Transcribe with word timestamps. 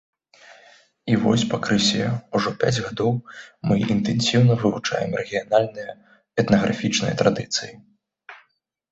І 1.15 1.15
вось 1.23 1.41
пакрысе, 1.49 2.05
ўжо 2.37 2.53
пяць 2.63 2.81
гадоў, 2.85 3.11
мы 3.71 3.77
інтэнсіўна 3.95 4.53
вывучаем 4.63 5.11
рэгіянальныя 5.19 5.91
этнафанічныя 6.45 7.13
традыцыі. 7.21 7.71